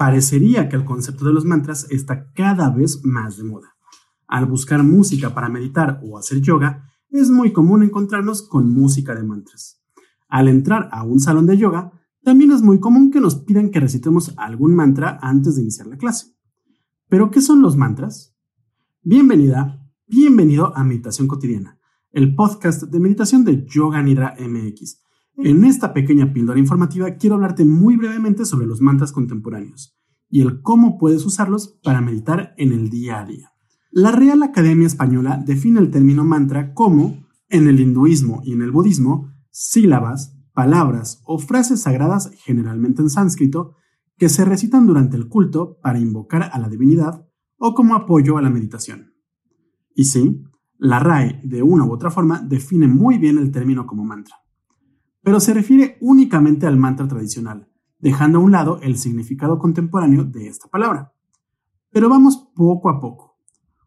[0.00, 3.76] Parecería que el concepto de los mantras está cada vez más de moda.
[4.26, 9.24] Al buscar música para meditar o hacer yoga, es muy común encontrarnos con música de
[9.24, 9.78] mantras.
[10.26, 11.92] Al entrar a un salón de yoga,
[12.24, 15.98] también es muy común que nos pidan que recitemos algún mantra antes de iniciar la
[15.98, 16.34] clase.
[17.10, 18.34] ¿Pero qué son los mantras?
[19.02, 21.78] Bienvenida, bienvenido a Meditación Cotidiana,
[22.10, 25.02] el podcast de meditación de Yoga Nidra MX.
[25.42, 29.96] En esta pequeña píldora informativa quiero hablarte muy brevemente sobre los mantras contemporáneos
[30.28, 33.52] y el cómo puedes usarlos para meditar en el día a día.
[33.90, 38.70] La Real Academia Española define el término mantra como, en el hinduismo y en el
[38.70, 43.76] budismo, sílabas, palabras o frases sagradas generalmente en sánscrito
[44.18, 48.42] que se recitan durante el culto para invocar a la divinidad o como apoyo a
[48.42, 49.14] la meditación.
[49.94, 50.44] Y sí,
[50.76, 54.36] la RAE de una u otra forma define muy bien el término como mantra,
[55.22, 57.68] pero se refiere únicamente al mantra tradicional,
[57.98, 61.12] dejando a un lado el significado contemporáneo de esta palabra.
[61.90, 63.38] Pero vamos poco a poco.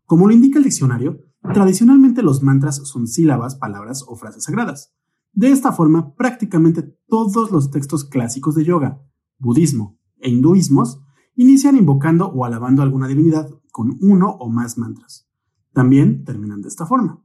[0.06, 1.20] Como lo indica el diccionario,
[1.54, 4.94] tradicionalmente los mantras son sílabas, palabras o frases sagradas.
[5.32, 9.02] De esta forma, prácticamente todos los textos clásicos de yoga,
[9.40, 11.02] budismo e hinduismos
[11.36, 15.28] inician invocando o alabando a alguna divinidad con uno o más mantras.
[15.74, 17.24] También terminan de esta forma.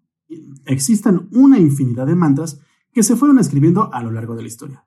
[0.64, 2.60] Existen una infinidad de mantras
[2.98, 4.84] que se fueron escribiendo a lo largo de la historia.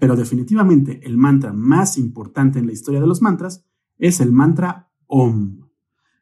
[0.00, 3.64] Pero definitivamente el mantra más importante en la historia de los mantras
[3.98, 5.60] es el mantra Om.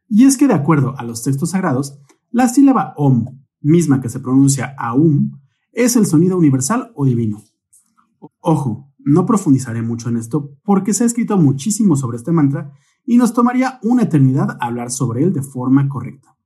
[0.06, 1.98] Y es que de acuerdo a los textos sagrados,
[2.30, 5.40] la sílaba Om, misma que se pronuncia Aum,
[5.72, 7.42] es el sonido universal o divino.
[8.40, 12.70] Ojo, no profundizaré mucho en esto porque se ha escrito muchísimo sobre este mantra
[13.06, 16.36] y nos tomaría una eternidad hablar sobre él de forma correcta.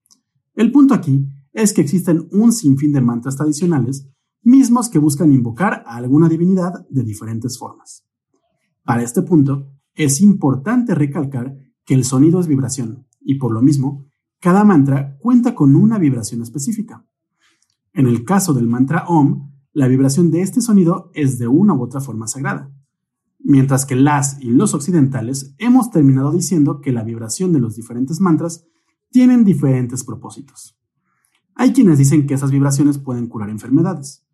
[0.55, 4.09] El punto aquí es que existen un sinfín de mantras tradicionales,
[4.43, 8.05] mismos que buscan invocar a alguna divinidad de diferentes formas.
[8.85, 14.07] Para este punto, es importante recalcar que el sonido es vibración, y por lo mismo,
[14.41, 17.05] cada mantra cuenta con una vibración específica.
[17.93, 21.83] En el caso del mantra Om, la vibración de este sonido es de una u
[21.83, 22.73] otra forma sagrada,
[23.39, 28.21] mientras que las y los occidentales hemos terminado diciendo que la vibración de los diferentes
[28.21, 28.65] mantras
[29.11, 30.79] tienen diferentes propósitos.
[31.55, 34.25] Hay quienes dicen que esas vibraciones pueden curar enfermedades,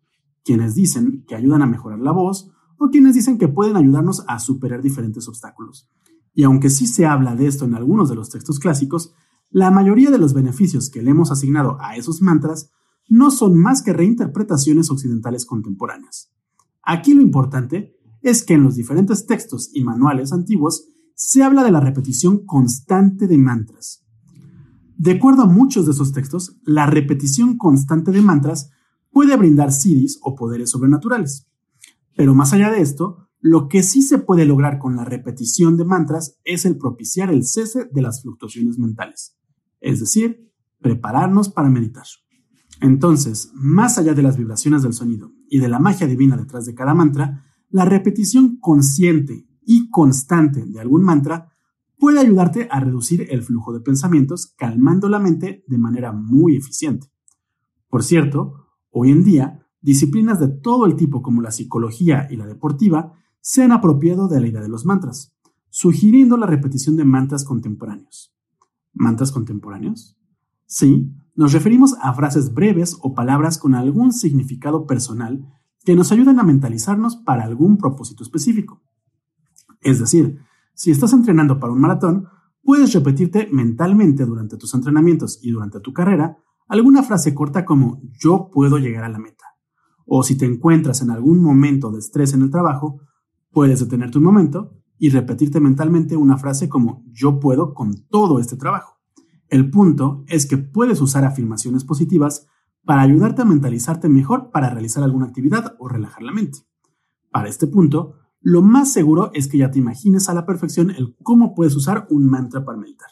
[0.45, 4.39] quienes dicen que ayudan a mejorar la voz o quienes dicen que pueden ayudarnos a
[4.39, 5.89] superar diferentes obstáculos.
[6.33, 9.13] Y aunque sí se habla de esto en algunos de los textos clásicos,
[9.49, 12.71] la mayoría de los beneficios que le hemos asignado a esos mantras
[13.07, 16.31] no son más que reinterpretaciones occidentales contemporáneas.
[16.83, 21.71] Aquí lo importante es que en los diferentes textos y manuales antiguos se habla de
[21.71, 24.03] la repetición constante de mantras.
[24.97, 28.71] De acuerdo a muchos de esos textos, la repetición constante de mantras
[29.15, 31.47] puede brindar siddhis o poderes sobrenaturales.
[32.17, 35.85] Pero más allá de esto, lo que sí se puede lograr con la repetición de
[35.85, 39.37] mantras es el propiciar el cese de las fluctuaciones mentales,
[39.79, 42.03] es decir, prepararnos para meditar.
[42.81, 46.75] Entonces, más allá de las vibraciones del sonido y de la magia divina detrás de
[46.75, 51.53] cada mantra, la repetición consciente y constante de algún mantra
[51.97, 57.07] puede ayudarte a reducir el flujo de pensamientos calmando la mente de manera muy eficiente.
[57.87, 58.64] Por cierto,
[58.97, 63.61] hoy en día, disciplinas de todo el tipo como la psicología y la deportiva se
[63.61, 65.35] han apropiado de la idea de los mantras,
[65.69, 68.33] sugiriendo la repetición de mantras contemporáneos.
[68.93, 70.17] ¿Mantras contemporáneos?
[70.65, 75.45] Sí, nos referimos a frases breves o palabras con algún significado personal
[75.83, 78.81] que nos ayuden a mentalizarnos para algún propósito específico.
[79.81, 80.39] Es decir,
[80.73, 82.27] si estás entrenando para un maratón,
[82.63, 86.37] puedes repetirte mentalmente durante tus entrenamientos y durante tu carrera
[86.67, 89.45] alguna frase corta como yo puedo llegar a la meta.
[90.05, 93.01] O si te encuentras en algún momento de estrés en el trabajo,
[93.55, 98.57] Puedes detenerte un momento y repetirte mentalmente una frase como yo puedo con todo este
[98.57, 98.99] trabajo.
[99.47, 102.47] El punto es que puedes usar afirmaciones positivas
[102.83, 106.67] para ayudarte a mentalizarte mejor para realizar alguna actividad o relajar la mente.
[107.31, 111.15] Para este punto, lo más seguro es que ya te imagines a la perfección el
[111.23, 113.11] cómo puedes usar un mantra para meditar.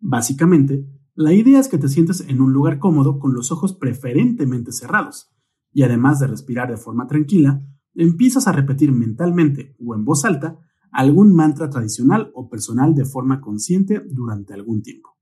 [0.00, 4.70] Básicamente, la idea es que te sientes en un lugar cómodo con los ojos preferentemente
[4.70, 5.32] cerrados,
[5.72, 10.58] y además de respirar de forma tranquila, empiezas a repetir mentalmente o en voz alta
[10.92, 15.16] algún mantra tradicional o personal de forma consciente durante algún tiempo.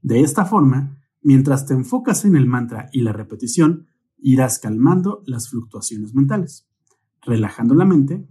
[0.00, 3.86] De esta forma, mientras te enfocas en el mantra y la repetición,
[4.16, 6.70] irás calmando las fluctuaciones mentales,
[7.20, 8.26] relajando la mente